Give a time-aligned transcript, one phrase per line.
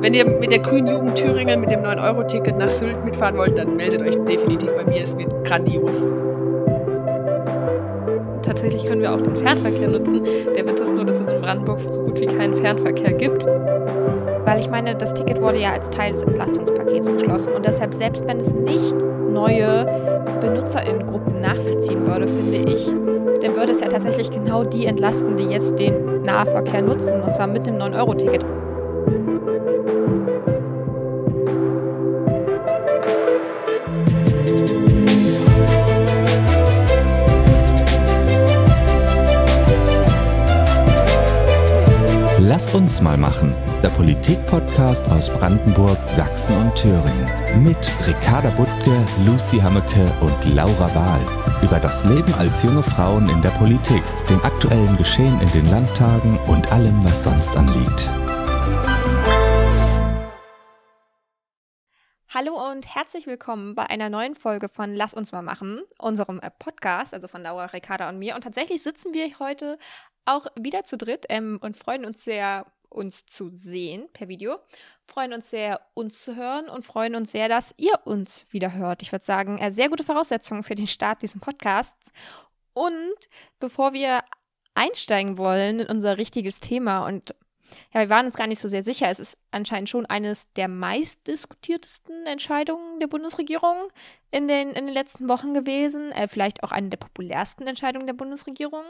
[0.00, 3.76] Wenn ihr mit der Grünen Jugend Thüringen mit dem 9-Euro-Ticket nach Sylt mitfahren wollt, dann
[3.76, 5.02] meldet euch definitiv bei mir.
[5.02, 6.06] Es wird grandios.
[8.42, 10.22] Tatsächlich können wir auch den Fernverkehr nutzen.
[10.56, 13.44] Der Witz ist nur, dass es in Brandenburg so gut wie keinen Fernverkehr gibt.
[13.44, 17.52] Weil ich meine, das Ticket wurde ja als Teil des Entlastungspakets beschlossen.
[17.52, 18.94] Und deshalb, selbst wenn es nicht
[19.30, 19.84] neue
[20.40, 22.86] BenutzerInnengruppen nach sich ziehen würde, finde ich,
[23.42, 27.20] dann würde es ja tatsächlich genau die entlasten, die jetzt den Nahverkehr nutzen.
[27.20, 28.44] Und zwar mit einem 9-Euro-Ticket.
[42.40, 43.54] Lasst uns mal machen.
[43.82, 47.62] Der Politik-Podcast aus Brandenburg, Sachsen und Thüringen.
[47.62, 51.47] Mit Ricarda Buttke, Lucy Hammeke und Laura Wahl.
[51.60, 56.38] Über das Leben als junge Frauen in der Politik, den aktuellen Geschehen in den Landtagen
[56.46, 58.08] und allem, was sonst anliegt.
[62.28, 66.50] Hallo und herzlich willkommen bei einer neuen Folge von Lass uns mal machen, unserem äh,
[66.50, 68.36] Podcast, also von Laura, Ricarda und mir.
[68.36, 69.78] Und tatsächlich sitzen wir heute
[70.26, 74.58] auch wieder zu dritt ähm, und freuen uns sehr, uns zu sehen per Video.
[75.06, 79.02] Freuen uns sehr, uns zu hören und freuen uns sehr, dass ihr uns wieder hört.
[79.02, 82.12] Ich würde sagen, äh, sehr gute Voraussetzungen für den Start dieses Podcasts.
[82.72, 83.16] Und
[83.58, 84.22] bevor wir
[84.74, 87.34] einsteigen wollen in unser richtiges Thema und
[87.92, 89.08] ja, wir waren uns gar nicht so sehr sicher.
[89.08, 93.76] Es ist anscheinend schon eines der meistdiskutiertesten Entscheidungen der Bundesregierung
[94.30, 96.12] in den, in den letzten Wochen gewesen.
[96.12, 98.84] Äh, vielleicht auch eine der populärsten Entscheidungen der Bundesregierung.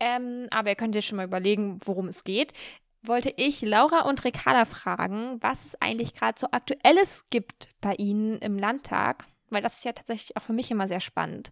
[0.00, 2.52] Ähm, aber ihr könnt ja schon mal überlegen, worum es geht.
[3.04, 8.38] Wollte ich Laura und Ricarda fragen, was es eigentlich gerade so Aktuelles gibt bei Ihnen
[8.38, 11.50] im Landtag, weil das ist ja tatsächlich auch für mich immer sehr spannend.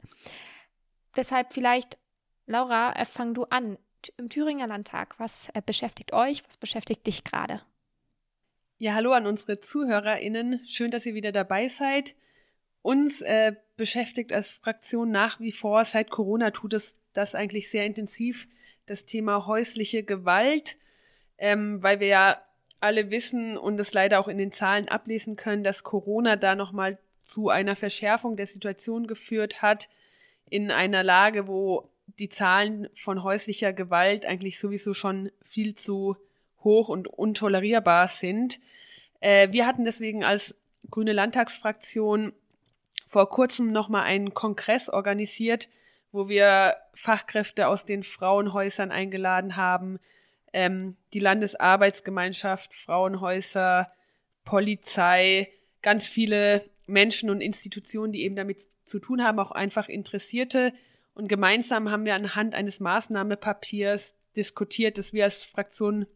[1.16, 1.98] Deshalb vielleicht,
[2.46, 3.78] Laura, äh, fang du an.
[4.16, 7.60] Im Thüringer Landtag, was äh, beschäftigt euch, was beschäftigt dich gerade?
[8.78, 10.60] Ja, hallo an unsere ZuhörerInnen.
[10.66, 12.14] Schön, dass ihr wieder dabei seid.
[12.80, 17.84] Uns äh, beschäftigt als Fraktion nach wie vor, seit Corona tut es das eigentlich sehr
[17.84, 18.48] intensiv,
[18.86, 20.78] das Thema häusliche Gewalt,
[21.40, 22.42] ähm, weil wir ja
[22.80, 26.98] alle wissen und es leider auch in den Zahlen ablesen können, dass Corona da nochmal
[27.22, 29.88] zu einer Verschärfung der Situation geführt hat,
[30.48, 36.16] in einer Lage, wo die Zahlen von häuslicher Gewalt eigentlich sowieso schon viel zu
[36.62, 38.60] hoch und untolerierbar sind.
[39.20, 40.54] Äh, wir hatten deswegen als
[40.90, 42.32] Grüne Landtagsfraktion
[43.08, 45.68] vor kurzem nochmal einen Kongress organisiert,
[46.12, 50.00] wo wir Fachkräfte aus den Frauenhäusern eingeladen haben,
[50.52, 53.92] ähm, die Landesarbeitsgemeinschaft, Frauenhäuser,
[54.44, 55.50] Polizei,
[55.82, 60.72] ganz viele Menschen und Institutionen, die eben damit zu tun haben, auch einfach Interessierte.
[61.14, 66.06] Und gemeinsam haben wir anhand eines Maßnahmepapiers diskutiert, das wir als Fraktion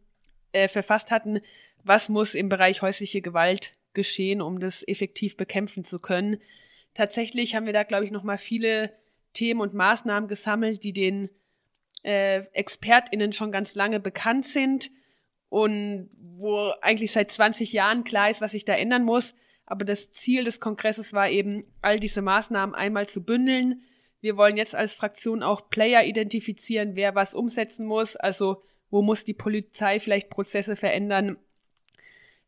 [0.51, 1.41] äh, verfasst hatten,
[1.83, 6.41] was muss im Bereich häusliche Gewalt geschehen, um das effektiv bekämpfen zu können.
[6.93, 8.91] Tatsächlich haben wir da, glaube ich, nochmal viele
[9.33, 11.29] Themen und Maßnahmen gesammelt, die den
[12.05, 14.91] äh, ExpertInnen schon ganz lange bekannt sind
[15.49, 19.33] und wo eigentlich seit 20 Jahren klar ist, was sich da ändern muss.
[19.65, 23.81] Aber das Ziel des Kongresses war eben, all diese Maßnahmen einmal zu bündeln.
[24.21, 28.15] Wir wollen jetzt als Fraktion auch Player identifizieren, wer was umsetzen muss.
[28.15, 28.61] Also
[28.91, 31.37] wo muss die Polizei vielleicht Prozesse verändern?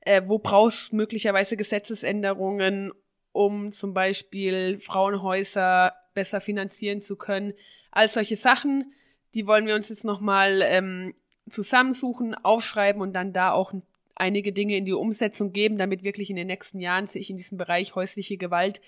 [0.02, 2.94] Äh, wo brauchst möglicherweise Gesetzesänderungen,
[3.32, 7.54] um zum Beispiel Frauenhäuser besser finanzieren zu können.
[7.92, 8.94] All solche Sachen,
[9.34, 11.14] die wollen wir uns jetzt nochmal ähm,
[11.50, 13.74] zusammensuchen, aufschreiben und dann da auch
[14.16, 17.58] einige Dinge in die Umsetzung geben, damit wirklich in den nächsten Jahren sich in diesem
[17.58, 18.82] Bereich häusliche Gewalt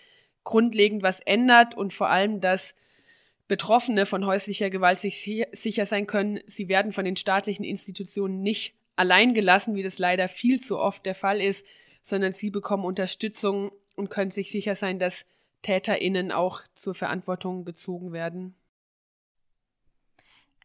[0.43, 2.75] grundlegend was ändert und vor allem, dass
[3.47, 8.75] Betroffene von häuslicher Gewalt sich sicher sein können, sie werden von den staatlichen Institutionen nicht
[8.95, 11.65] allein gelassen, wie das leider viel zu oft der Fall ist,
[12.03, 15.25] sondern sie bekommen Unterstützung und können sich sicher sein, dass
[15.61, 18.55] TäterInnen auch zur Verantwortung gezogen werden.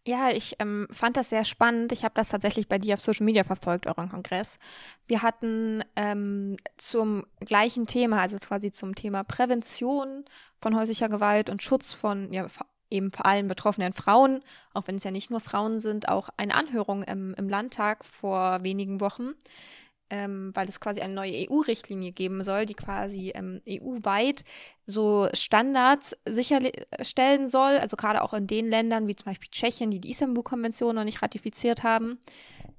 [0.06, 1.91] Ja, ich ähm, fand das sehr spannend.
[1.91, 4.59] Ich habe das tatsächlich bei dir auf Social Media verfolgt, euren Kongress.
[5.06, 10.27] Wir hatten ähm, zum gleichen Thema, also quasi zum Thema Prävention
[10.60, 12.47] von häuslicher Gewalt und Schutz von ja,
[12.91, 14.42] eben vor allem betroffenen Frauen,
[14.74, 18.62] auch wenn es ja nicht nur Frauen sind, auch eine Anhörung im, im Landtag vor
[18.62, 19.33] wenigen Wochen
[20.10, 24.45] ähm, weil es quasi eine neue EU-Richtlinie geben soll, die quasi ähm, EU-weit
[24.86, 30.01] so Standards sicherstellen soll, also gerade auch in den Ländern wie zum Beispiel Tschechien, die
[30.01, 32.18] die Istanbul-Konvention noch nicht ratifiziert haben.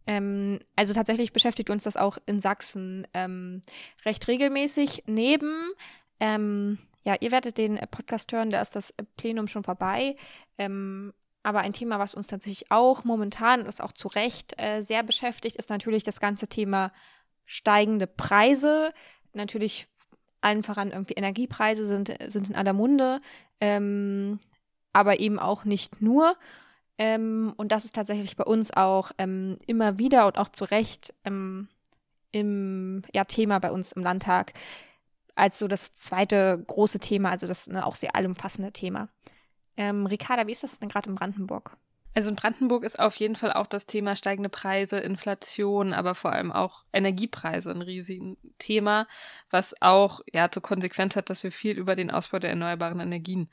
[0.08, 3.62] Ähm, also tatsächlich beschäftigt uns das auch in Sachsen ähm,
[4.06, 5.04] recht regelmäßig.
[5.08, 5.72] Neben
[6.20, 10.16] ähm, ja, ihr werdet den Podcast hören, da ist das Plenum schon vorbei.
[10.58, 11.14] Ähm,
[11.44, 15.56] aber ein Thema, was uns tatsächlich auch momentan und auch zu Recht äh, sehr beschäftigt,
[15.56, 16.92] ist natürlich das ganze Thema
[17.46, 18.94] steigende Preise.
[19.34, 19.88] Natürlich
[20.42, 23.22] allen voran irgendwie Energiepreise sind, sind in aller Munde,
[23.60, 24.40] ähm,
[24.94, 26.36] aber eben auch nicht nur.
[26.98, 31.14] Ähm, und das ist tatsächlich bei uns auch ähm, immer wieder und auch zu Recht
[31.26, 31.68] ähm,
[32.32, 34.54] im ja, Thema bei uns im Landtag
[35.36, 39.10] als so das zweite große Thema, also das ne, auch sehr allumfassende Thema.
[39.78, 41.78] Ähm, Ricarda, wie ist das denn gerade in Brandenburg?
[42.16, 46.32] Also in Brandenburg ist auf jeden Fall auch das Thema steigende Preise, Inflation, aber vor
[46.32, 49.06] allem auch Energiepreise ein riesiges Thema,
[49.50, 53.50] was auch ja zur Konsequenz hat, dass wir viel über den Ausbau der erneuerbaren Energien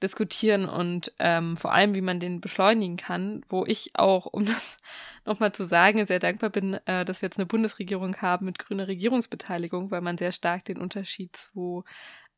[0.00, 4.78] diskutieren und ähm, vor allem, wie man den beschleunigen kann, wo ich auch, um das
[5.24, 8.86] nochmal zu sagen, sehr dankbar bin, äh, dass wir jetzt eine Bundesregierung haben mit grüner
[8.86, 11.84] Regierungsbeteiligung, weil man sehr stark den Unterschied zu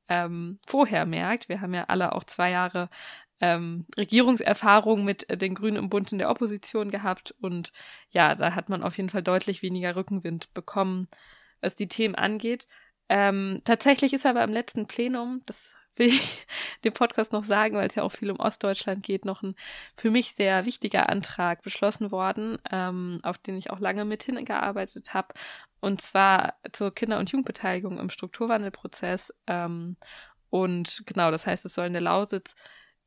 [0.08, 1.48] ähm, vorher merkt.
[1.48, 2.88] Wir haben ja alle auch zwei Jahre
[3.40, 7.72] ähm, Regierungserfahrung mit äh, den Grünen im Bund in der Opposition gehabt und
[8.10, 11.08] ja, da hat man auf jeden Fall deutlich weniger Rückenwind bekommen,
[11.60, 12.66] was die Themen angeht.
[13.08, 16.46] Ähm, tatsächlich ist aber im letzten Plenum, das will ich
[16.84, 19.54] dem Podcast noch sagen, weil es ja auch viel um Ostdeutschland geht, noch ein
[19.96, 25.14] für mich sehr wichtiger Antrag beschlossen worden, ähm, auf den ich auch lange mit hingearbeitet
[25.14, 25.34] habe.
[25.80, 29.34] Und zwar zur Kinder- und Jugendbeteiligung im Strukturwandelprozess.
[29.46, 29.96] Ähm,
[30.50, 32.54] und genau, das heißt, es soll in der Lausitz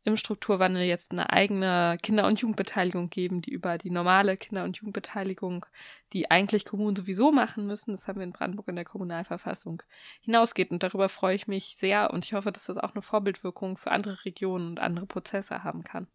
[0.04, 4.78] im Strukturwandel jetzt eine eigene Kinder- und Jugendbeteiligung geben, die über die normale Kinder- und
[4.78, 5.66] Jugendbeteiligung,
[6.14, 9.84] die eigentlich Kommunen sowieso machen müssen, das haben wir in Brandenburg in der Kommunalverfassung,
[10.22, 10.72] hinausgeht.
[10.72, 13.92] Und darüber freue ich mich sehr und ich hoffe, dass das auch eine Vorbildwirkung für
[13.92, 16.08] andere Regionen und andere Prozesse haben kann.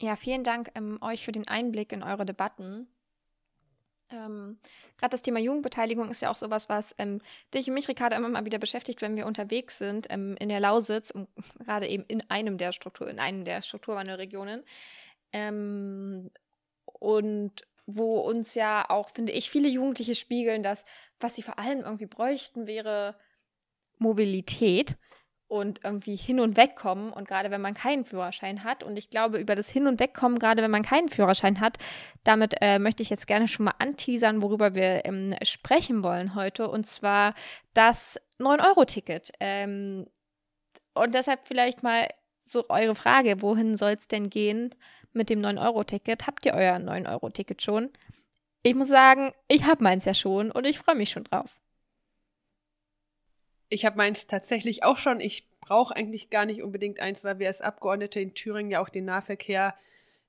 [0.00, 2.88] Ja, vielen Dank ähm, euch für den Einblick in eure Debatten.
[4.12, 4.58] Ähm,
[4.98, 7.20] Gerade das Thema Jugendbeteiligung ist ja auch sowas, was ähm,
[7.54, 10.60] dich und mich, Ricarda, immer mal wieder beschäftigt, wenn wir unterwegs sind ähm, in der
[10.60, 11.26] Lausitz, um,
[11.64, 14.62] gerade eben in einem der Struktur, in einem der Strukturwandelregionen.
[15.32, 16.30] Ähm,
[16.84, 20.84] und wo uns ja auch, finde ich, viele Jugendliche spiegeln, dass
[21.18, 23.16] was sie vor allem irgendwie bräuchten, wäre
[23.98, 24.96] Mobilität
[25.52, 27.12] und irgendwie hin und wegkommen.
[27.12, 30.38] Und gerade wenn man keinen Führerschein hat, und ich glaube, über das Hin- und Wegkommen,
[30.38, 31.76] gerade wenn man keinen Führerschein hat,
[32.24, 36.70] damit äh, möchte ich jetzt gerne schon mal anteasern, worüber wir ähm, sprechen wollen heute,
[36.70, 37.34] und zwar
[37.74, 39.32] das 9-Euro-Ticket.
[39.40, 40.06] Ähm,
[40.94, 42.08] und deshalb vielleicht mal
[42.46, 44.74] so eure Frage, wohin soll es denn gehen
[45.12, 46.26] mit dem 9-Euro-Ticket?
[46.26, 47.90] Habt ihr euer 9-Euro-Ticket schon?
[48.62, 51.61] Ich muss sagen, ich habe meins ja schon und ich freue mich schon drauf.
[53.72, 55.20] Ich habe meins tatsächlich auch schon.
[55.20, 58.90] Ich brauche eigentlich gar nicht unbedingt eins, weil wir als Abgeordnete in Thüringen ja auch
[58.90, 59.74] den Nahverkehr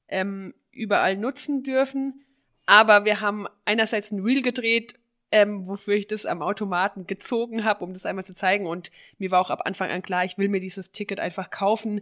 [0.08, 2.24] ähm, überall nutzen dürfen.
[2.66, 4.96] Aber wir haben einerseits ein Reel gedreht,
[5.32, 8.66] ähm, wofür ich das am Automaten gezogen habe, um das einmal zu zeigen.
[8.66, 12.00] Und mir war auch ab Anfang an klar, ich will mir dieses Ticket einfach kaufen,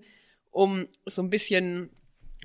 [0.51, 1.89] um so ein bisschen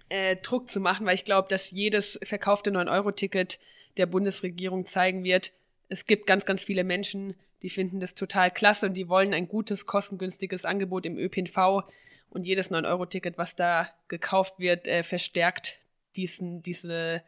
[0.08, 3.58] äh, Druck zu machen, weil ich glaube, dass jedes verkaufte 9-Euro-Ticket
[3.98, 5.52] der Bundesregierung zeigen wird,
[5.88, 7.34] es gibt ganz, ganz viele Menschen,
[7.66, 11.82] die finden das total klasse und die wollen ein gutes, kostengünstiges Angebot im ÖPNV.
[12.30, 15.80] Und jedes 9-Euro-Ticket, was da gekauft wird, äh, verstärkt
[16.14, 17.24] diesen, diese,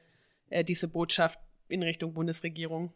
[0.48, 2.92] äh, diese Botschaft in Richtung Bundesregierung.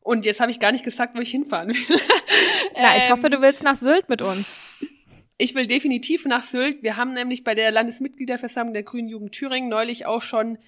[0.00, 1.76] Und jetzt habe ich gar nicht gesagt, wo ich hinfahren will.
[2.76, 4.58] Ja, ich hoffe, du willst nach Sylt mit uns.
[5.36, 6.82] Ich will definitiv nach Sylt.
[6.82, 10.58] Wir haben nämlich bei der Landesmitgliederversammlung der Grünen Jugend Thüringen neulich auch schon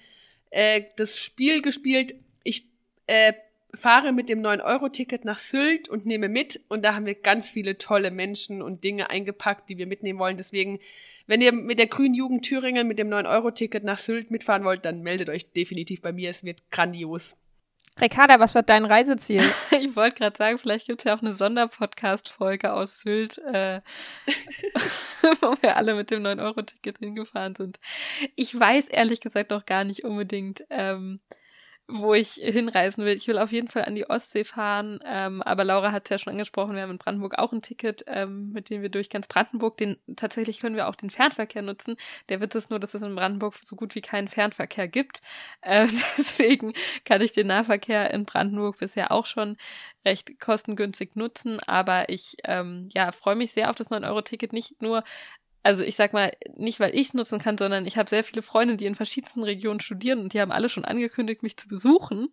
[0.51, 2.13] äh, das Spiel gespielt.
[2.43, 2.69] Ich
[3.07, 3.33] äh,
[3.77, 6.61] fahre mit dem 9-Euro-Ticket nach Sylt und nehme mit.
[6.67, 10.37] Und da haben wir ganz viele tolle Menschen und Dinge eingepackt, die wir mitnehmen wollen.
[10.37, 10.79] Deswegen,
[11.25, 15.01] wenn ihr mit der Grünen Jugend Thüringen mit dem 9-Euro-Ticket nach Sylt mitfahren wollt, dann
[15.01, 16.29] meldet euch definitiv bei mir.
[16.29, 17.37] Es wird grandios.
[17.99, 19.43] Ricarda, was wird dein Reiseziel?
[19.71, 23.81] Ich wollte gerade sagen, vielleicht gibt es ja auch eine Sonderpodcast-Folge aus Sylt, äh,
[25.41, 27.79] wo wir alle mit dem 9-Euro-Ticket hingefahren sind.
[28.35, 31.19] Ich weiß ehrlich gesagt noch gar nicht unbedingt, ähm,
[31.89, 33.15] wo ich hinreisen will.
[33.15, 36.17] Ich will auf jeden Fall an die Ostsee fahren, ähm, aber Laura hat es ja
[36.17, 39.27] schon angesprochen, wir haben in Brandenburg auch ein Ticket, ähm, mit dem wir durch ganz
[39.27, 41.95] Brandenburg, den tatsächlich können wir auch den Fernverkehr nutzen.
[42.27, 45.21] Der Witz ist nur, dass es in Brandenburg so gut wie keinen Fernverkehr gibt.
[45.63, 46.73] Ähm, deswegen
[47.05, 49.57] kann ich den Nahverkehr in Brandenburg bisher auch schon
[50.05, 55.03] recht kostengünstig nutzen, aber ich ähm, ja, freue mich sehr auf das 9-Euro-Ticket, nicht nur
[55.67, 58.41] also ich sag mal, nicht weil ich es nutzen kann, sondern ich habe sehr viele
[58.41, 62.29] Freunde, die in verschiedensten Regionen studieren und die haben alle schon angekündigt, mich zu besuchen.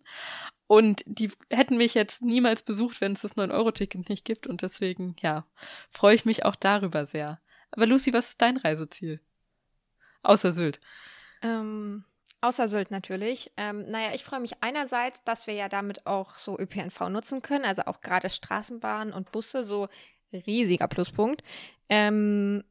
[0.67, 4.47] Und die hätten mich jetzt niemals besucht, wenn es das 9-Euro-Ticket nicht gibt.
[4.47, 5.45] Und deswegen, ja,
[5.89, 7.41] freue ich mich auch darüber sehr.
[7.71, 9.19] Aber Lucy, was ist dein Reiseziel?
[10.23, 10.79] Außer Sylt.
[11.41, 12.05] Ähm,
[12.39, 13.51] außer Sylt natürlich.
[13.57, 17.65] Ähm, naja, ich freue mich einerseits, dass wir ja damit auch so ÖPNV nutzen können,
[17.65, 19.89] also auch gerade Straßenbahnen und Busse, so
[20.31, 21.43] riesiger Pluspunkt.
[21.89, 22.63] Ähm,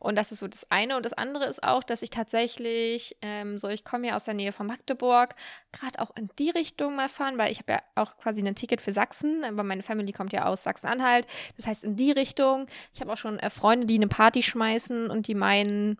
[0.00, 0.96] Und das ist so das eine.
[0.96, 4.34] Und das andere ist auch, dass ich tatsächlich, ähm, so ich komme ja aus der
[4.34, 5.36] Nähe von Magdeburg,
[5.72, 8.80] gerade auch in die Richtung mal fahren, weil ich habe ja auch quasi ein Ticket
[8.80, 11.26] für Sachsen, aber meine Family kommt ja aus Sachsen-Anhalt.
[11.56, 12.66] Das heißt in die Richtung.
[12.94, 15.98] Ich habe auch schon äh, Freunde, die eine Party schmeißen und die meinen,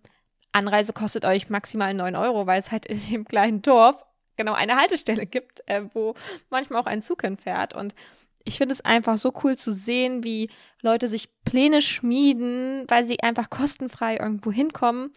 [0.52, 4.04] Anreise kostet euch maximal 9 Euro, weil es halt in dem kleinen Dorf
[4.36, 6.14] genau eine Haltestelle gibt, äh, wo
[6.48, 7.74] manchmal auch ein Zug hinfährt.
[7.74, 7.94] Und
[8.44, 10.50] ich finde es einfach so cool zu sehen, wie
[10.82, 15.12] Leute sich Pläne schmieden, weil sie einfach kostenfrei irgendwo hinkommen.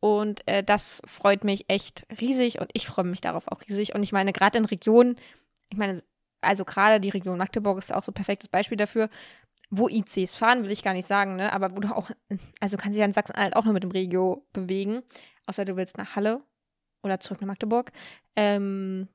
[0.00, 3.94] Und äh, das freut mich echt riesig und ich freue mich darauf auch riesig.
[3.94, 5.16] Und ich meine, gerade in Regionen,
[5.70, 6.02] ich meine,
[6.42, 9.08] also gerade die Region Magdeburg ist auch so ein perfektes Beispiel dafür,
[9.70, 11.52] wo ICs fahren, will ich gar nicht sagen, ne?
[11.52, 12.10] Aber wo du auch,
[12.60, 15.02] also kannst du ja in Sachsen-Anhalt auch nur mit dem Regio bewegen,
[15.46, 16.42] außer du willst nach Halle
[17.02, 17.90] oder zurück nach Magdeburg.
[18.36, 19.08] Ähm,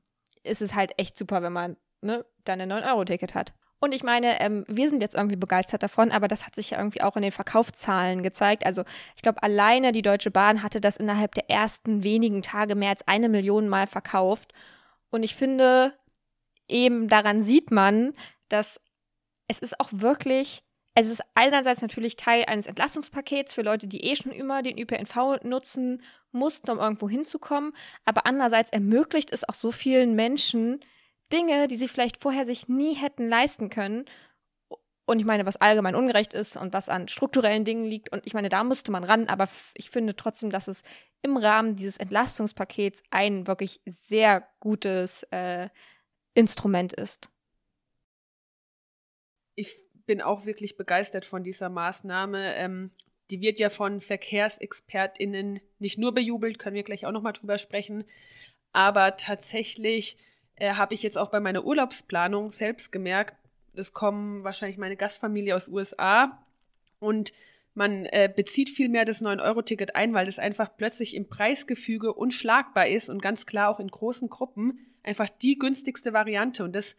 [0.43, 3.53] ist es halt echt super, wenn man ne, dann ein 9-Euro-Ticket hat.
[3.81, 6.79] Und ich meine, ähm, wir sind jetzt irgendwie begeistert davon, aber das hat sich ja
[6.79, 8.65] irgendwie auch in den Verkaufszahlen gezeigt.
[8.65, 8.83] Also
[9.15, 13.07] ich glaube, alleine die Deutsche Bahn hatte das innerhalb der ersten wenigen Tage mehr als
[13.07, 14.51] eine Million Mal verkauft.
[15.11, 15.93] Und ich finde,
[16.67, 18.13] eben daran sieht man,
[18.49, 18.81] dass
[19.47, 20.61] es ist auch wirklich,
[20.93, 25.41] es ist einerseits natürlich Teil eines Entlastungspakets für Leute, die eh schon immer den ÖPNV
[25.43, 27.73] nutzen mussten, um irgendwo hinzukommen,
[28.05, 30.81] aber andererseits ermöglicht es auch so vielen Menschen,
[31.31, 34.05] Dinge, die sie vielleicht vorher sich nie hätten leisten können.
[35.05, 38.11] Und ich meine, was allgemein ungerecht ist und was an strukturellen Dingen liegt.
[38.11, 39.27] Und ich meine, da müsste man ran.
[39.27, 40.83] Aber ich finde trotzdem, dass es
[41.21, 45.69] im Rahmen dieses Entlastungspakets ein wirklich sehr gutes äh,
[46.35, 47.29] Instrument ist.
[49.55, 52.55] Ich bin auch wirklich begeistert von dieser Maßnahme.
[52.55, 52.91] Ähm,
[53.29, 58.05] die wird ja von VerkehrsexpertInnen nicht nur bejubelt, können wir gleich auch nochmal drüber sprechen.
[58.71, 60.17] Aber tatsächlich
[60.59, 63.35] äh, habe ich jetzt auch bei meiner Urlaubsplanung selbst gemerkt,
[63.75, 66.37] es kommen wahrscheinlich meine Gastfamilie aus USA
[66.99, 67.31] und
[67.73, 72.87] man äh, bezieht viel mehr das 9-Euro-Ticket ein, weil das einfach plötzlich im Preisgefüge unschlagbar
[72.87, 76.63] ist und ganz klar auch in großen Gruppen einfach die günstigste Variante.
[76.63, 76.97] Und das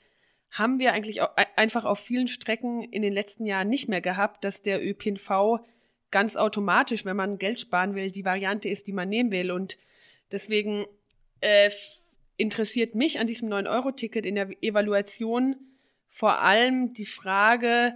[0.50, 4.43] haben wir eigentlich auch einfach auf vielen Strecken in den letzten Jahren nicht mehr gehabt,
[4.45, 5.61] dass der ÖPNV
[6.11, 9.50] ganz automatisch, wenn man Geld sparen will, die Variante ist, die man nehmen will.
[9.50, 9.76] Und
[10.33, 10.87] deswegen
[11.40, 11.71] äh,
[12.40, 15.56] interessiert mich an diesem 9-Euro-Ticket in der Evaluation
[16.11, 17.94] vor allem die Frage,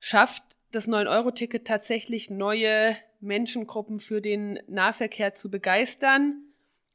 [0.00, 6.42] schafft das 9-Euro-Ticket tatsächlich neue Menschengruppen für den Nahverkehr zu begeistern?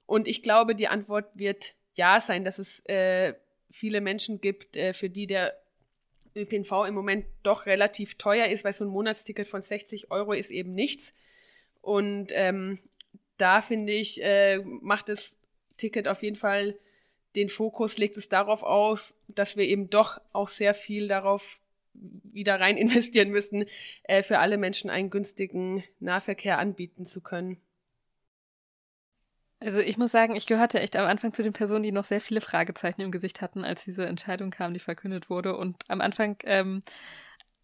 [0.06, 3.36] Und ich glaube, die Antwort wird ja sein, dass es äh,
[3.72, 5.54] viele Menschen gibt, äh, für die der
[6.36, 10.50] ÖPNV im Moment doch relativ teuer ist, weil so ein Monatsticket von 60 Euro ist
[10.50, 11.14] eben nichts.
[11.82, 12.80] Und ähm,
[13.38, 15.38] da finde ich, äh, macht es
[15.78, 16.78] Ticket auf jeden Fall
[17.36, 21.60] den Fokus legt es darauf aus, dass wir eben doch auch sehr viel darauf
[21.94, 23.66] wieder rein investieren müssen,
[24.04, 27.58] äh, für alle Menschen einen günstigen Nahverkehr anbieten zu können.
[29.60, 32.20] Also ich muss sagen, ich gehörte echt am Anfang zu den Personen, die noch sehr
[32.20, 35.56] viele Fragezeichen im Gesicht hatten, als diese Entscheidung kam, die verkündet wurde.
[35.56, 36.84] Und am Anfang ähm,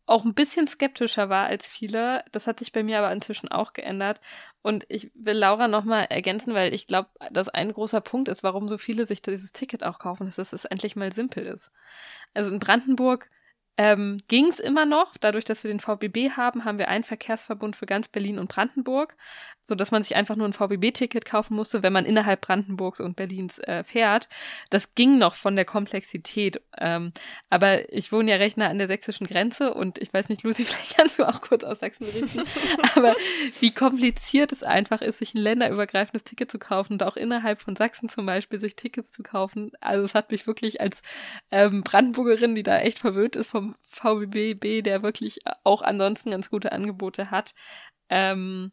[0.09, 2.23] auch ein bisschen skeptischer war als viele.
[2.31, 4.21] Das hat sich bei mir aber inzwischen auch geändert.
[4.61, 8.67] Und ich will Laura nochmal ergänzen, weil ich glaube, dass ein großer Punkt ist, warum
[8.67, 11.71] so viele sich dieses Ticket auch kaufen, ist, dass es endlich mal simpel ist.
[12.33, 13.29] Also in Brandenburg
[13.79, 15.15] ähm, ging es immer noch.
[15.21, 19.15] Dadurch, dass wir den VBB haben, haben wir einen Verkehrsverbund für ganz Berlin und Brandenburg,
[19.63, 23.15] so dass man sich einfach nur ein VBB-Ticket kaufen musste, wenn man innerhalb Brandenburgs und
[23.15, 24.27] Berlins äh, fährt.
[24.69, 26.61] Das ging noch von der Komplexität.
[26.77, 27.13] Ähm,
[27.49, 30.65] aber ich wohne ja recht nah an der sächsischen Grenze und ich weiß nicht, Lucy,
[30.65, 32.43] vielleicht kannst du auch kurz aus Sachsen berichten.
[32.95, 33.15] aber
[33.61, 37.77] wie kompliziert es einfach ist, sich ein länderübergreifendes Ticket zu kaufen und auch innerhalb von
[37.77, 39.71] Sachsen zum Beispiel sich Tickets zu kaufen.
[39.79, 41.01] Also es hat mich wirklich als
[41.49, 46.71] ähm, Brandenburgerin, die da echt verwöhnt ist vom VBB, der wirklich auch ansonsten ganz gute
[46.71, 47.53] Angebote hat,
[48.09, 48.71] ähm,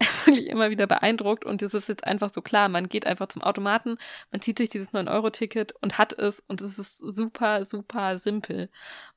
[0.24, 3.42] wirklich immer wieder beeindruckt und es ist jetzt einfach so klar, man geht einfach zum
[3.42, 3.96] Automaten,
[4.30, 8.70] man zieht sich dieses 9-Euro-Ticket und hat es und es ist super, super simpel.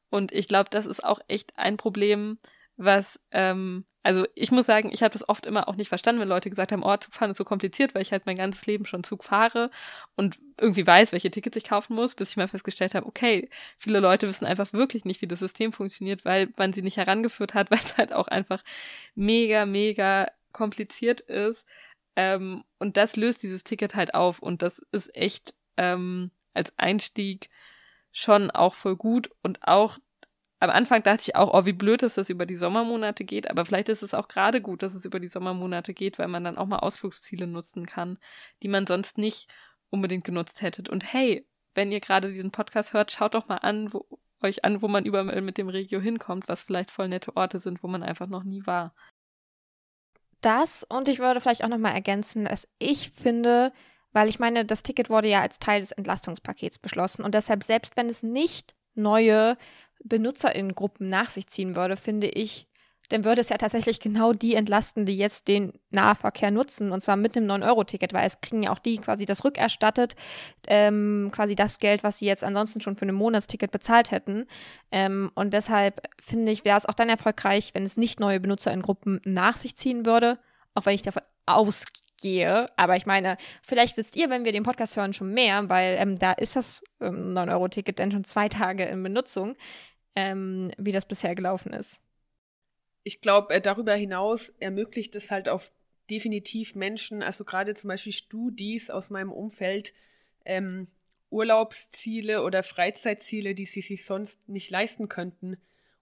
[0.09, 2.39] Und ich glaube, das ist auch echt ein Problem,
[2.77, 6.27] was ähm, also ich muss sagen, ich habe das oft immer auch nicht verstanden, wenn
[6.27, 9.03] Leute gesagt haben, oh, Zugfahren ist so kompliziert, weil ich halt mein ganzes Leben schon
[9.03, 9.69] Zug fahre
[10.15, 13.99] und irgendwie weiß, welche Tickets ich kaufen muss, bis ich mal festgestellt habe, okay, viele
[13.99, 17.69] Leute wissen einfach wirklich nicht, wie das System funktioniert, weil man sie nicht herangeführt hat,
[17.71, 18.63] weil es halt auch einfach
[19.15, 21.65] mega, mega kompliziert ist.
[22.15, 27.49] Ähm, und das löst dieses Ticket halt auf und das ist echt ähm, als Einstieg
[28.11, 29.97] schon auch voll gut und auch
[30.61, 33.49] am Anfang dachte ich auch, oh, wie blöd ist, dass es über die Sommermonate geht,
[33.49, 36.43] aber vielleicht ist es auch gerade gut, dass es über die Sommermonate geht, weil man
[36.43, 38.19] dann auch mal Ausflugsziele nutzen kann,
[38.61, 39.49] die man sonst nicht
[39.89, 40.83] unbedingt genutzt hätte.
[40.91, 44.05] Und hey, wenn ihr gerade diesen Podcast hört, schaut doch mal an, wo,
[44.43, 47.81] euch an, wo man überall mit dem Regio hinkommt, was vielleicht voll nette Orte sind,
[47.81, 48.93] wo man einfach noch nie war.
[50.41, 53.73] Das und ich würde vielleicht auch nochmal ergänzen, dass ich finde,
[54.11, 57.97] weil ich meine, das Ticket wurde ja als Teil des Entlastungspakets beschlossen und deshalb, selbst
[57.97, 59.57] wenn es nicht neue
[60.03, 62.67] BenutzerInnen-Gruppen nach sich ziehen würde, finde ich,
[63.11, 67.17] dann würde es ja tatsächlich genau die entlasten, die jetzt den Nahverkehr nutzen, und zwar
[67.17, 70.15] mit einem 9-Euro-Ticket, weil es kriegen ja auch die quasi das rückerstattet,
[70.67, 74.45] ähm, quasi das Geld, was sie jetzt ansonsten schon für ein Monatsticket bezahlt hätten.
[74.91, 78.71] Ähm, und deshalb finde ich, wäre es auch dann erfolgreich, wenn es nicht neue Benutzer
[78.71, 80.39] in Gruppen nach sich ziehen würde,
[80.73, 81.23] auch wenn ich davon
[82.21, 82.67] ausgehe.
[82.77, 86.17] Aber ich meine, vielleicht wisst ihr, wenn wir den Podcast hören, schon mehr, weil ähm,
[86.17, 89.55] da ist das ähm, 9-Euro-Ticket dann schon zwei Tage in Benutzung,
[90.15, 92.01] ähm, wie das bisher gelaufen ist
[93.03, 95.71] ich glaube, äh, darüber hinaus ermöglicht es halt auf
[96.09, 99.93] definitiv Menschen, also gerade zum Beispiel Studis aus meinem Umfeld,
[100.45, 100.87] ähm,
[101.29, 105.57] Urlaubsziele oder Freizeitziele, die sie sich sonst nicht leisten könnten.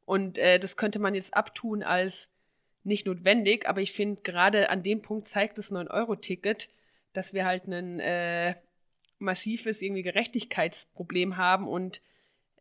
[0.05, 2.28] Und äh, das könnte man jetzt abtun als
[2.89, 6.69] nicht notwendig, aber ich finde, gerade an dem Punkt zeigt das 9-Euro-Ticket,
[7.13, 8.55] dass wir halt ein äh,
[9.19, 12.01] massives irgendwie Gerechtigkeitsproblem haben und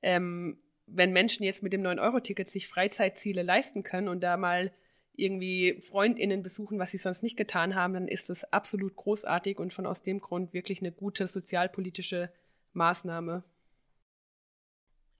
[0.02, 4.72] ähm, wenn Menschen jetzt mit dem 9-Euro-Ticket sich Freizeitziele leisten können und da mal
[5.14, 9.72] irgendwie FreundInnen besuchen, was sie sonst nicht getan haben, dann ist das absolut großartig und
[9.72, 12.30] schon aus dem Grund wirklich eine gute sozialpolitische
[12.72, 13.42] Maßnahme.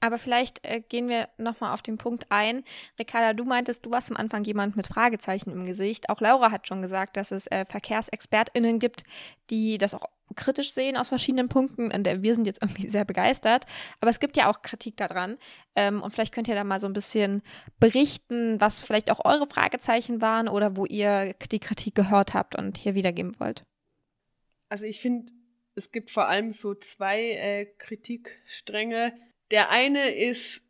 [0.00, 2.62] Aber vielleicht äh, gehen wir nochmal auf den Punkt ein.
[2.98, 6.08] Ricarda, du meintest, du warst am Anfang jemand mit Fragezeichen im Gesicht.
[6.08, 9.02] Auch Laura hat schon gesagt, dass es äh, VerkehrsexpertInnen gibt,
[9.50, 11.90] die das auch kritisch sehen aus verschiedenen Punkten.
[11.90, 13.66] Und wir sind jetzt irgendwie sehr begeistert.
[14.00, 15.36] Aber es gibt ja auch Kritik daran.
[15.74, 17.42] Ähm, und vielleicht könnt ihr da mal so ein bisschen
[17.80, 22.76] berichten, was vielleicht auch eure Fragezeichen waren oder wo ihr die Kritik gehört habt und
[22.76, 23.64] hier wiedergeben wollt.
[24.68, 25.32] Also ich finde,
[25.74, 29.12] es gibt vor allem so zwei äh, Kritikstränge
[29.50, 30.62] der eine ist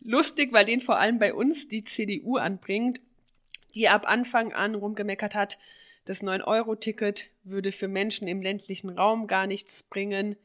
[0.00, 3.00] lustig, weil den vor allem bei uns die CDU anbringt,
[3.74, 5.58] die ab Anfang an rumgemeckert hat,
[6.04, 10.36] das 9-Euro-Ticket würde für Menschen im ländlichen Raum gar nichts bringen.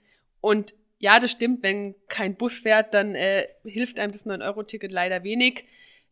[0.41, 5.23] Und ja, das stimmt, wenn kein Bus fährt, dann äh, hilft einem das 9-Euro-Ticket leider
[5.23, 5.65] wenig.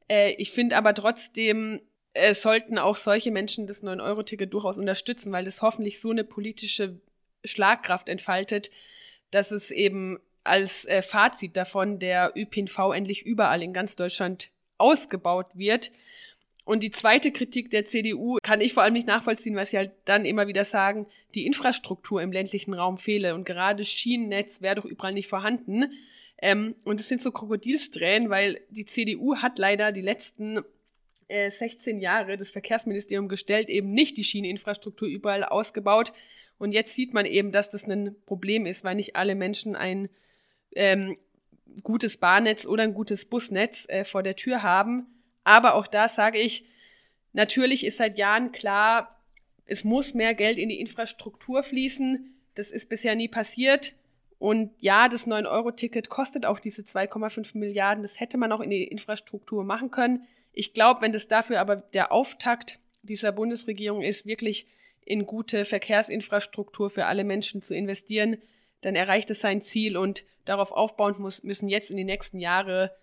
[0.10, 1.82] Äh, ich finde aber trotzdem,
[2.14, 7.00] äh, sollten auch solche Menschen das 9-Euro-Ticket durchaus unterstützen, weil es hoffentlich so eine politische
[7.44, 8.72] Schlagkraft entfaltet,
[9.32, 15.48] dass es eben als äh, Fazit davon der ÖPNV endlich überall in ganz Deutschland ausgebaut
[15.54, 15.92] wird.
[16.64, 19.92] Und die zweite Kritik der CDU kann ich vor allem nicht nachvollziehen, weil sie halt
[20.06, 24.86] dann immer wieder sagen, die Infrastruktur im ländlichen Raum fehle und gerade Schienennetz wäre doch
[24.86, 25.92] überall nicht vorhanden.
[26.42, 30.60] Ähm, und es sind so Krokodilstränen, weil die CDU hat leider die letzten
[31.28, 36.14] äh, 16 Jahre das Verkehrsministerium gestellt, eben nicht die Schieneninfrastruktur überall ausgebaut.
[36.58, 40.10] Und jetzt sieht man eben, dass das ein Problem ist, weil nicht alle Menschen ein
[40.76, 41.18] ähm,
[41.84, 45.08] gutes Bahnnetz oder ein gutes Busnetz äh, vor der Tür haben.
[45.44, 46.66] Aber auch da sage ich,
[47.34, 49.18] natürlich ist seit Jahren klar,
[49.66, 52.36] es muss mehr Geld in die Infrastruktur fließen.
[52.56, 53.94] Das ist bisher nie passiert.
[54.38, 58.04] Und ja, das 9-Euro-Ticket kostet auch diese 2,5 Milliarden.
[58.04, 60.26] Das hätte man auch in die Infrastruktur machen können.
[60.52, 64.68] Ich glaube, wenn das dafür aber der Auftakt dieser Bundesregierung ist, wirklich
[65.06, 68.38] in gute Verkehrsinfrastruktur für alle Menschen zu investieren,
[68.82, 72.96] dann erreicht es sein Ziel und darauf aufbauend muss, müssen jetzt in die nächsten Jahre,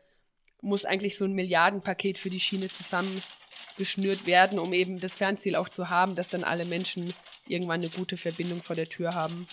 [0.60, 5.68] muss eigentlich so ein Milliardenpaket für die Schiene zusammengeschnürt werden, um eben das Fernziel auch
[5.68, 7.12] zu haben, dass dann alle Menschen
[7.46, 9.46] irgendwann eine gute Verbindung vor der Tür haben.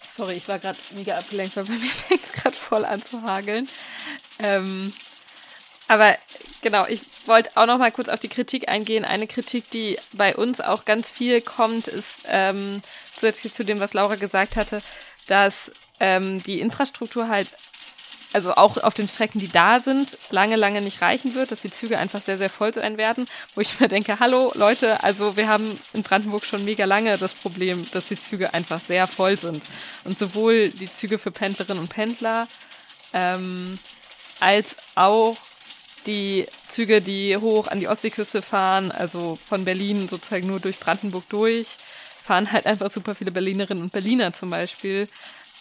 [0.00, 3.68] Sorry, ich war gerade mega abgelenkt, weil bei mir fängt gerade voll an zu hageln.
[4.38, 4.92] Ähm,
[5.88, 6.16] aber
[6.62, 9.04] genau, ich wollte auch noch mal kurz auf die Kritik eingehen.
[9.04, 13.92] Eine Kritik, die bei uns auch ganz viel kommt, ist ähm, zusätzlich zu dem, was
[13.92, 14.82] Laura gesagt hatte,
[15.26, 15.70] dass
[16.00, 17.48] ähm, die Infrastruktur halt,
[18.32, 21.70] also auch auf den Strecken, die da sind, lange, lange nicht reichen wird, dass die
[21.70, 25.48] Züge einfach sehr, sehr voll sein werden, wo ich mir denke, hallo Leute, also wir
[25.48, 29.62] haben in Brandenburg schon mega lange das Problem, dass die Züge einfach sehr voll sind.
[30.02, 32.48] Und sowohl die Züge für Pendlerinnen und Pendler
[33.12, 33.78] ähm,
[34.40, 35.36] als auch
[36.06, 41.28] die Züge, die hoch an die Ostseeküste fahren, also von Berlin sozusagen nur durch Brandenburg
[41.28, 41.76] durch,
[42.22, 45.08] fahren halt einfach super viele Berlinerinnen und Berliner zum Beispiel.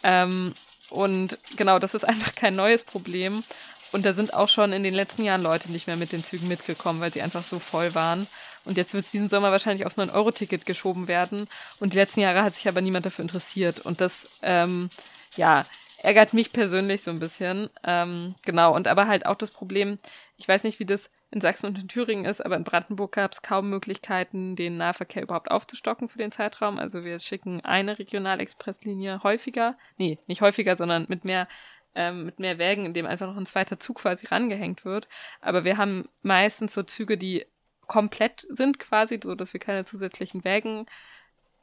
[0.03, 0.53] Ähm,
[0.89, 3.43] und genau, das ist einfach kein neues Problem.
[3.91, 6.47] Und da sind auch schon in den letzten Jahren Leute nicht mehr mit den Zügen
[6.47, 8.27] mitgekommen, weil sie einfach so voll waren.
[8.65, 11.47] Und jetzt wird es diesen Sommer wahrscheinlich aufs 9-Euro-Ticket geschoben werden.
[11.79, 13.81] Und die letzten Jahre hat sich aber niemand dafür interessiert.
[13.81, 14.89] Und das, ähm,
[15.35, 15.65] ja,
[15.97, 17.69] ärgert mich persönlich so ein bisschen.
[17.83, 19.99] Ähm, genau, und aber halt auch das Problem,
[20.37, 23.31] ich weiß nicht, wie das in Sachsen und in Thüringen ist, aber in Brandenburg gab
[23.31, 26.77] es kaum Möglichkeiten, den Nahverkehr überhaupt aufzustocken für den Zeitraum.
[26.77, 31.47] Also wir schicken eine Regionalexpresslinie häufiger, nee, nicht häufiger, sondern mit mehr
[31.95, 35.07] ähm, mit mehr Wägen, in dem einfach noch ein zweiter Zug quasi rangehängt wird.
[35.41, 37.45] Aber wir haben meistens so Züge, die
[37.87, 40.87] komplett sind quasi, so dass wir keine zusätzlichen Wägen,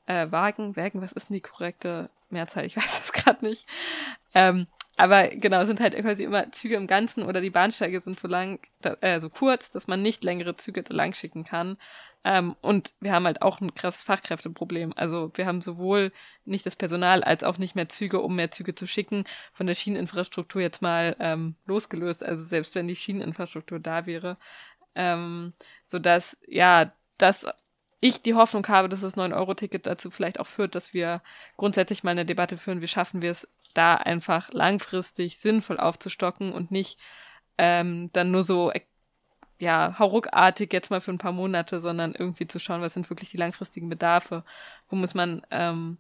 [0.06, 2.64] äh, Wagen, Wägen, was ist denn die korrekte Mehrzahl?
[2.64, 3.66] Ich weiß das gerade nicht.
[4.34, 8.28] Ähm, aber genau, sind halt quasi immer Züge im Ganzen oder die Bahnsteige sind so
[8.28, 8.60] lang,
[9.00, 11.78] äh, so kurz, dass man nicht längere Züge lang schicken kann.
[12.22, 14.92] Ähm, und wir haben halt auch ein krasses Fachkräfteproblem.
[14.94, 16.12] Also wir haben sowohl
[16.44, 19.24] nicht das Personal als auch nicht mehr Züge, um mehr Züge zu schicken,
[19.54, 22.22] von der Schieneninfrastruktur jetzt mal ähm, losgelöst.
[22.24, 24.36] Also selbst wenn die Schieneninfrastruktur da wäre.
[24.94, 25.54] Ähm,
[25.86, 27.46] sodass, ja, dass
[28.00, 31.22] ich die Hoffnung habe, dass das 9-Euro-Ticket dazu vielleicht auch führt, dass wir
[31.56, 36.70] grundsätzlich mal eine Debatte führen, wie schaffen wir es, da einfach langfristig sinnvoll aufzustocken und
[36.70, 36.98] nicht
[37.58, 38.72] ähm, dann nur so
[39.60, 43.30] ja, hauruckartig jetzt mal für ein paar Monate, sondern irgendwie zu schauen, was sind wirklich
[43.30, 44.42] die langfristigen Bedarfe,
[44.88, 45.98] wo muss man ähm,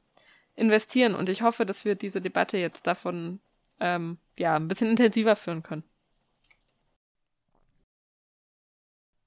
[0.56, 1.14] investieren.
[1.14, 3.40] Und ich hoffe, dass wir diese Debatte jetzt davon
[3.78, 5.84] ähm, ja ein bisschen intensiver führen können.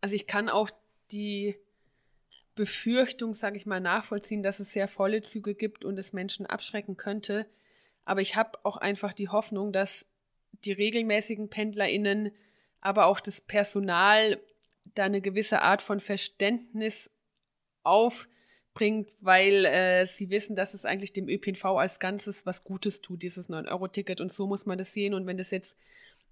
[0.01, 0.69] Also ich kann auch
[1.11, 1.55] die
[2.55, 6.97] Befürchtung, sage ich mal, nachvollziehen, dass es sehr volle Züge gibt und es Menschen abschrecken
[6.97, 7.47] könnte.
[8.05, 10.05] Aber ich habe auch einfach die Hoffnung, dass
[10.65, 12.31] die regelmäßigen PendlerInnen,
[12.81, 14.39] aber auch das Personal
[14.95, 17.09] da eine gewisse Art von Verständnis
[17.83, 23.23] aufbringt, weil äh, sie wissen, dass es eigentlich dem ÖPNV als Ganzes was Gutes tut,
[23.23, 24.21] dieses 9-Euro-Ticket.
[24.21, 25.13] Und so muss man das sehen.
[25.13, 25.77] Und wenn das jetzt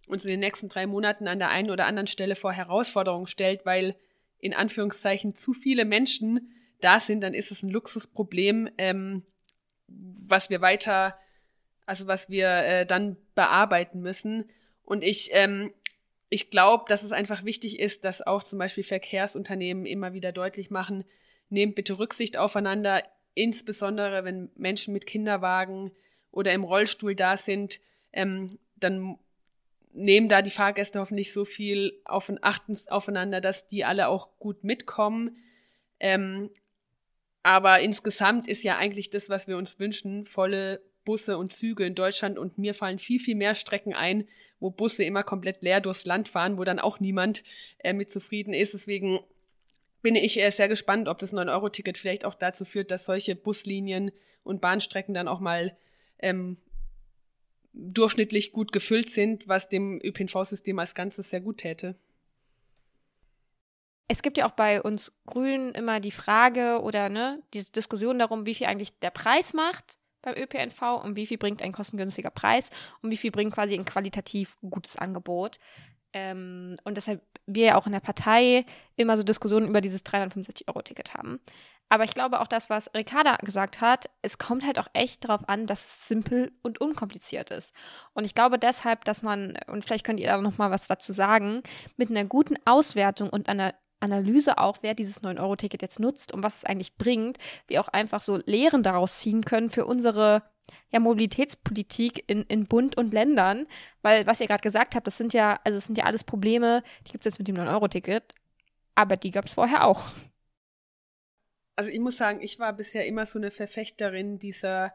[0.08, 3.66] uns in den nächsten drei Monaten an der einen oder anderen Stelle vor Herausforderungen stellt,
[3.66, 3.96] weil
[4.40, 9.24] in Anführungszeichen zu viele Menschen da sind, dann ist es ein Luxusproblem, ähm,
[9.88, 11.18] was wir weiter
[11.92, 14.50] also was wir äh, dann bearbeiten müssen.
[14.86, 15.74] Und ich, ähm,
[16.30, 20.72] ich glaube, dass es einfach wichtig ist, dass auch zum Beispiel Verkehrsunternehmen immer wieder deutlich
[20.72, 21.04] machen,
[21.50, 25.92] nehmt bitte Rücksicht aufeinander, insbesondere wenn Menschen mit Kinderwagen
[26.32, 27.82] oder im Rollstuhl da sind,
[28.14, 29.20] ähm, dann
[29.92, 34.64] nehmen da die Fahrgäste hoffentlich so viel auf, achten aufeinander, dass die alle auch gut
[34.64, 35.36] mitkommen.
[36.00, 36.52] Ähm,
[37.44, 41.96] aber insgesamt ist ja eigentlich das, was wir uns wünschen, volle Busse und Züge in
[41.96, 44.28] Deutschland und mir fallen viel, viel mehr Strecken ein,
[44.60, 47.44] wo Busse immer komplett leer durchs Land fahren, wo dann auch niemand
[47.80, 48.74] äh, mit zufrieden ist.
[48.74, 49.20] Deswegen
[50.02, 54.12] bin ich äh, sehr gespannt, ob das 9-Euro-Ticket vielleicht auch dazu führt, dass solche Buslinien
[54.44, 55.76] und Bahnstrecken dann auch mal
[56.20, 56.58] ähm,
[57.74, 61.96] durchschnittlich gut gefüllt sind, was dem ÖPNV-System als Ganzes sehr gut täte.
[64.08, 68.46] Es gibt ja auch bei uns Grünen immer die Frage oder ne, diese Diskussion darum,
[68.46, 72.70] wie viel eigentlich der Preis macht beim ÖPNV und wie viel bringt ein kostengünstiger Preis
[73.02, 75.60] und wie viel bringt quasi ein qualitativ gutes Angebot.
[76.14, 81.14] Ähm, und deshalb wir ja auch in der Partei immer so Diskussionen über dieses 365-Euro-Ticket
[81.14, 81.40] haben.
[81.90, 85.50] Aber ich glaube auch das, was Ricarda gesagt hat, es kommt halt auch echt darauf
[85.50, 87.74] an, dass es simpel und unkompliziert ist.
[88.14, 91.12] Und ich glaube deshalb, dass man, und vielleicht könnt ihr da noch mal was dazu
[91.12, 91.64] sagen,
[91.98, 96.58] mit einer guten Auswertung und einer Analyse auch, wer dieses 9-Euro-Ticket jetzt nutzt und was
[96.58, 97.38] es eigentlich bringt,
[97.68, 100.44] wir auch einfach so Lehren daraus ziehen können für unsere
[100.90, 103.68] ja, Mobilitätspolitik in, in Bund und Ländern.
[104.02, 106.84] Weil, was ihr gerade gesagt habt, das sind ja, also es sind ja alles Probleme,
[107.08, 108.34] die gibt es jetzt mit dem 9-Euro-Ticket,
[108.96, 110.06] aber die gab es vorher auch.
[111.76, 114.94] Also ich muss sagen, ich war bisher immer so eine Verfechterin dieser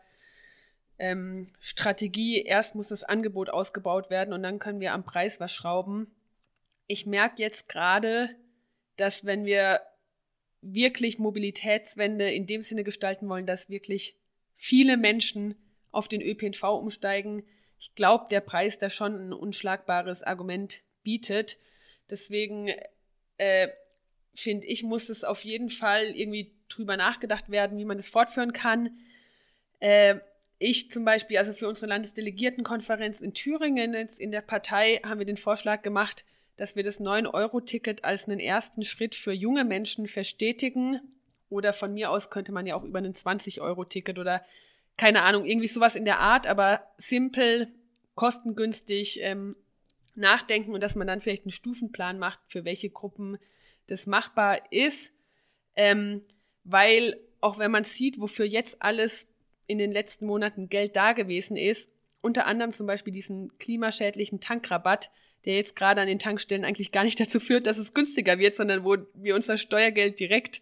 [0.98, 5.52] ähm, Strategie, erst muss das Angebot ausgebaut werden und dann können wir am Preis was
[5.52, 6.14] schrauben.
[6.86, 8.30] Ich merke jetzt gerade,
[8.96, 9.80] dass wenn wir
[10.62, 14.16] wirklich Mobilitätswende in dem Sinne gestalten wollen, dass wirklich
[14.56, 15.54] viele Menschen
[15.92, 17.44] auf den ÖPNV umsteigen,
[17.78, 21.58] ich glaube, der Preis da schon ein unschlagbares Argument bietet.
[22.08, 22.70] Deswegen
[23.36, 23.68] äh,
[24.34, 28.52] finde ich, muss es auf jeden Fall irgendwie drüber nachgedacht werden, wie man das fortführen
[28.52, 28.98] kann.
[29.80, 30.16] Äh,
[30.58, 35.26] ich zum Beispiel, also für unsere Landesdelegiertenkonferenz in Thüringen jetzt in der Partei haben wir
[35.26, 36.24] den Vorschlag gemacht,
[36.56, 41.00] dass wir das 9-Euro-Ticket als einen ersten Schritt für junge Menschen verstetigen.
[41.48, 44.44] Oder von mir aus könnte man ja auch über ein 20-Euro-Ticket oder
[44.96, 47.68] keine Ahnung, irgendwie sowas in der Art, aber simpel,
[48.14, 49.54] kostengünstig ähm,
[50.14, 53.38] nachdenken und dass man dann vielleicht einen Stufenplan macht, für welche Gruppen
[53.86, 55.12] das machbar ist.
[55.74, 56.22] Ähm,
[56.64, 59.28] weil auch wenn man sieht, wofür jetzt alles
[59.66, 61.92] in den letzten Monaten Geld da gewesen ist,
[62.22, 65.10] unter anderem zum Beispiel diesen klimaschädlichen Tankrabatt,
[65.46, 68.54] der jetzt gerade an den Tankstellen eigentlich gar nicht dazu führt, dass es günstiger wird,
[68.54, 70.60] sondern wo wir unser Steuergeld direkt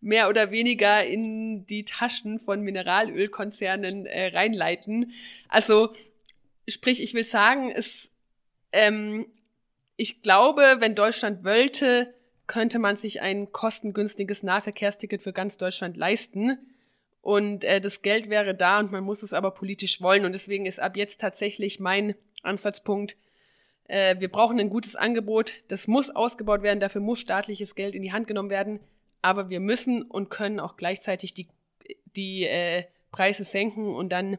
[0.00, 5.12] mehr oder weniger in die Taschen von Mineralölkonzernen äh, reinleiten.
[5.48, 5.94] Also
[6.68, 8.10] sprich, ich will sagen, es,
[8.72, 9.26] ähm,
[9.96, 12.12] ich glaube, wenn Deutschland wollte,
[12.46, 16.58] könnte man sich ein kostengünstiges Nahverkehrsticket für ganz Deutschland leisten.
[17.22, 20.26] Und äh, das Geld wäre da und man muss es aber politisch wollen.
[20.26, 23.16] Und deswegen ist ab jetzt tatsächlich mein Ansatzpunkt.
[23.84, 28.02] Äh, wir brauchen ein gutes Angebot, das muss ausgebaut werden, dafür muss staatliches Geld in
[28.02, 28.80] die Hand genommen werden,
[29.22, 31.48] aber wir müssen und können auch gleichzeitig die,
[32.14, 33.94] die äh, Preise senken.
[33.94, 34.38] Und dann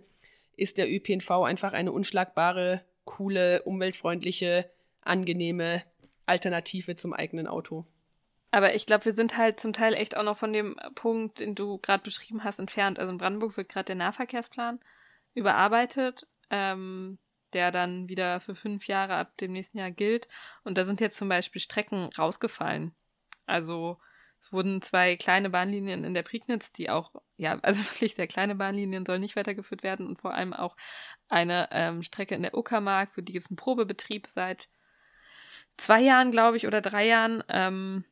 [0.58, 4.70] ist der ÖPNV einfach eine unschlagbare, coole, umweltfreundliche,
[5.02, 5.84] angenehme
[6.26, 7.86] Alternative zum eigenen Auto.
[8.52, 11.56] Aber ich glaube, wir sind halt zum Teil echt auch noch von dem Punkt, den
[11.56, 13.00] du gerade beschrieben hast, entfernt.
[13.00, 14.80] Also in Brandenburg wird gerade der Nahverkehrsplan
[15.34, 17.18] überarbeitet, ähm,
[17.56, 20.28] der dann wieder für fünf Jahre ab dem nächsten Jahr gilt.
[20.64, 22.94] Und da sind jetzt zum Beispiel Strecken rausgefallen.
[23.48, 23.98] Also
[24.42, 28.56] es wurden zwei kleine Bahnlinien in der Prignitz, die auch, ja, also wirklich sehr kleine
[28.56, 30.76] Bahnlinien sollen nicht weitergeführt werden und vor allem auch
[31.30, 34.70] eine ähm, Strecke in der Uckermark, für die gibt es einen Probebetrieb seit
[35.78, 37.44] zwei Jahren, glaube ich, oder drei Jahren.
[37.50, 38.06] Ähm,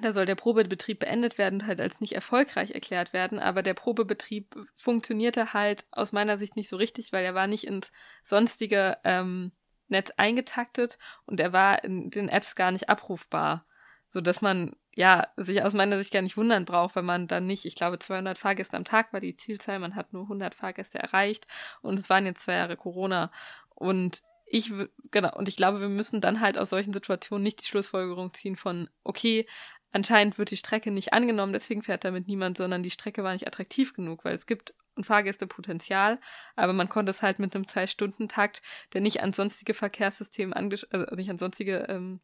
[0.00, 3.38] da soll der Probebetrieb beendet werden und halt als nicht erfolgreich erklärt werden.
[3.38, 7.66] Aber der Probebetrieb funktionierte halt aus meiner Sicht nicht so richtig, weil er war nicht
[7.66, 7.92] ins
[8.24, 9.52] sonstige ähm,
[9.88, 13.66] Netz eingetaktet und er war in den Apps gar nicht abrufbar.
[14.08, 17.46] So dass man ja sich aus meiner Sicht gar nicht wundern braucht, wenn man dann
[17.46, 20.98] nicht, ich glaube 200 Fahrgäste am Tag war die Zielzahl, man hat nur 100 Fahrgäste
[20.98, 21.46] erreicht
[21.80, 23.30] und es waren jetzt zwei Jahre Corona
[23.74, 24.70] und ich,
[25.10, 28.54] genau, und ich glaube, wir müssen dann halt aus solchen Situationen nicht die Schlussfolgerung ziehen
[28.54, 29.46] von, okay,
[29.92, 33.46] anscheinend wird die Strecke nicht angenommen, deswegen fährt damit niemand, sondern die Strecke war nicht
[33.46, 36.18] attraktiv genug, weil es gibt ein Fahrgästepotenzial,
[36.56, 41.16] aber man konnte es halt mit einem Zwei-Stunden-Takt, der nicht an sonstige Verkehrssysteme angeschlossen, also
[41.16, 42.20] nicht an sonstige, ähm,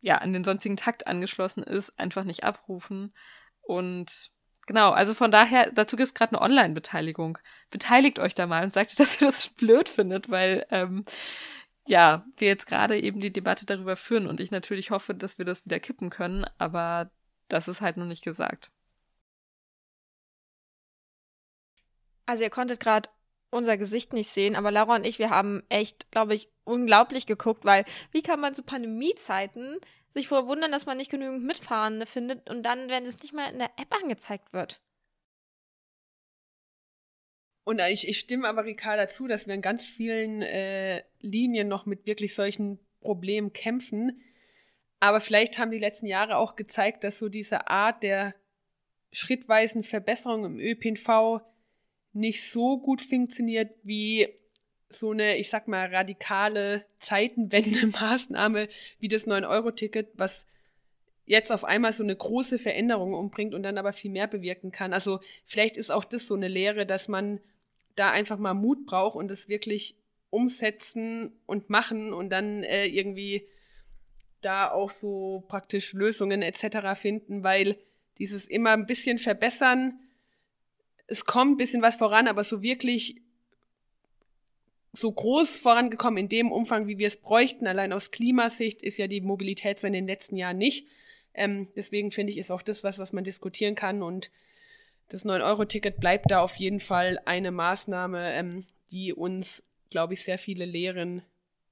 [0.00, 3.12] ja, an den sonstigen Takt angeschlossen ist, einfach nicht abrufen.
[3.62, 4.30] Und
[4.66, 7.38] genau, also von daher, dazu gibt es gerade eine Online-Beteiligung.
[7.70, 11.04] Beteiligt euch da mal und sagt, dass ihr das blöd findet, weil ähm,
[11.88, 15.46] ja, wir jetzt gerade eben die Debatte darüber führen und ich natürlich hoffe, dass wir
[15.46, 17.10] das wieder kippen können, aber
[17.48, 18.70] das ist halt noch nicht gesagt.
[22.26, 23.08] Also ihr konntet gerade
[23.50, 27.64] unser Gesicht nicht sehen, aber Laura und ich, wir haben echt, glaube ich, unglaublich geguckt,
[27.64, 29.78] weil wie kann man zu Pandemiezeiten
[30.10, 33.58] sich verwundern, dass man nicht genügend Mitfahrende findet und dann, wenn es nicht mal in
[33.58, 34.78] der App angezeigt wird?
[37.68, 41.84] Und ich, ich stimme aber Ricarda zu, dass wir in ganz vielen äh, Linien noch
[41.84, 44.22] mit wirklich solchen Problemen kämpfen.
[45.00, 48.34] Aber vielleicht haben die letzten Jahre auch gezeigt, dass so diese Art der
[49.12, 51.42] schrittweisen Verbesserung im ÖPNV
[52.14, 54.28] nicht so gut funktioniert wie
[54.88, 60.46] so eine, ich sag mal, radikale Zeitenwende-Maßnahme wie das 9-Euro-Ticket, was
[61.26, 64.94] jetzt auf einmal so eine große Veränderung umbringt und dann aber viel mehr bewirken kann.
[64.94, 67.40] Also vielleicht ist auch das so eine Lehre, dass man
[67.98, 69.96] da einfach mal Mut braucht und es wirklich
[70.30, 73.46] umsetzen und machen und dann äh, irgendwie
[74.40, 76.98] da auch so praktisch Lösungen etc.
[77.00, 77.78] finden, weil
[78.18, 79.98] dieses immer ein bisschen verbessern,
[81.06, 83.22] es kommt ein bisschen was voran, aber so wirklich
[84.92, 89.06] so groß vorangekommen in dem Umfang, wie wir es bräuchten, allein aus Klimasicht, ist ja
[89.06, 90.86] die Mobilität in den letzten Jahren nicht.
[91.34, 94.30] Ähm, deswegen finde ich, ist auch das was, was man diskutieren kann und
[95.08, 100.38] das 9-Euro-Ticket bleibt da auf jeden Fall eine Maßnahme, ähm, die uns, glaube ich, sehr
[100.38, 101.22] viele Lehren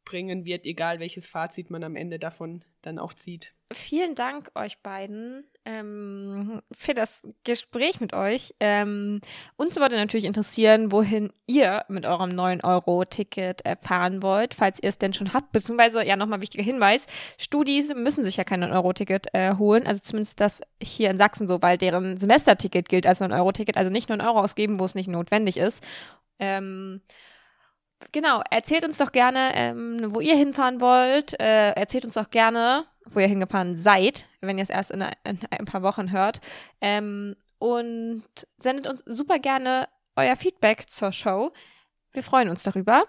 [0.06, 3.52] bringen wird, egal welches Fazit man am Ende davon dann auch zieht.
[3.72, 8.54] Vielen Dank euch beiden ähm, für das Gespräch mit euch.
[8.60, 9.20] Ähm,
[9.56, 14.98] uns würde natürlich interessieren, wohin ihr mit eurem 9-Euro-Ticket äh, fahren wollt, falls ihr es
[14.98, 15.50] denn schon habt.
[15.50, 17.06] Beziehungsweise, ja, nochmal wichtiger Hinweis,
[17.38, 19.84] Studis müssen sich ja kein 9-Euro-Ticket äh, holen.
[19.84, 23.76] Also zumindest das hier in Sachsen so, weil deren Semesterticket gilt als 9-Euro-Ticket.
[23.76, 25.82] Also nicht 9 Euro ausgeben, wo es nicht notwendig ist.
[26.38, 27.00] Ähm,
[28.12, 31.38] genau, erzählt uns doch gerne, ähm, wo ihr hinfahren wollt.
[31.40, 35.40] Äh, erzählt uns doch gerne, wo ihr hingefahren seid, wenn ihr es erst in, in,
[35.50, 36.40] ein paar Wochen hört.
[36.80, 38.24] Ähm, und
[38.58, 41.52] sendet uns super gerne euer Feedback zur Show.
[42.12, 43.04] Wir freuen uns darüber.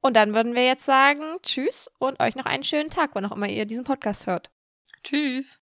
[0.00, 3.32] Und dann würden wir jetzt sagen, tschüss und euch noch einen schönen Tag, wann auch
[3.32, 4.50] immer ihr diesen Podcast hört.
[5.04, 5.60] Tschüss.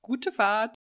[0.00, 0.74] Gute Fahrt.